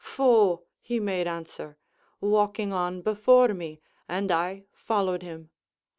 'Pho,' 0.03 0.63
he 0.81 0.99
made 0.99 1.27
answer, 1.27 1.77
walking 2.19 2.73
on 2.73 3.03
before 3.03 3.49
me, 3.53 3.79
and 4.09 4.31
I 4.31 4.63
followed 4.73 5.21
him. 5.21 5.51